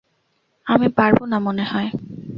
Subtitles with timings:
[0.67, 1.89] আমি পারবোনা মনেহয়।